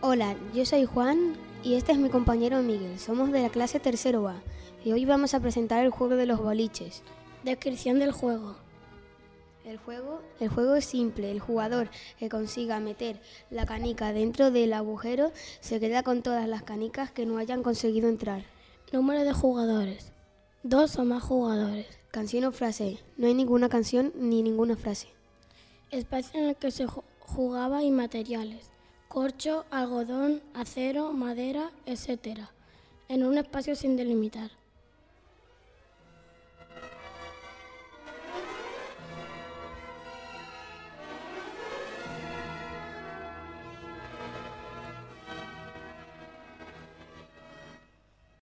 [0.00, 2.98] Hola, yo soy Juan y este es mi compañero Miguel.
[2.98, 4.36] Somos de la clase tercero A
[4.84, 7.02] y hoy vamos a presentar el juego de los boliches.
[7.44, 8.56] Descripción del juego.
[9.64, 11.30] El juego, el juego es simple.
[11.30, 16.62] El jugador que consiga meter la canica dentro del agujero se queda con todas las
[16.62, 18.44] canicas que no hayan conseguido entrar.
[18.92, 20.12] Número de jugadores.
[20.62, 21.86] Dos o más jugadores.
[22.10, 22.98] Canción o frase.
[23.16, 25.08] No hay ninguna canción ni ninguna frase.
[25.90, 28.70] Espacio en el que se ju- jugaba y materiales.
[29.08, 32.40] Corcho, algodón, acero, madera, etc.
[33.08, 34.50] En un espacio sin delimitar.